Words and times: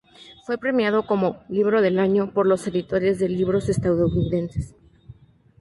Fue 0.47 0.57
premiado 0.57 1.05
como 1.05 1.43
"Libro 1.47 1.79
del 1.79 1.99
Año" 1.99 2.33
por 2.33 2.47
los 2.47 2.65
Editores 2.65 3.19
de 3.19 3.29
Libros 3.29 3.69
Estadounidenses. 3.69 4.73